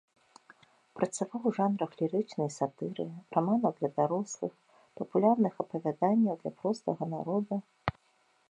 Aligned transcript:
Працаваў 0.99 1.41
у 1.49 1.51
жанрах 1.57 1.91
лірычнай 1.99 2.49
сатыры, 2.55 3.05
раманаў 3.37 3.71
для 3.81 3.89
дарослых, 3.99 4.53
папулярных 5.01 5.53
апавяданняў 5.65 6.35
для 6.41 6.51
простага 6.63 7.03
народа. 7.17 7.55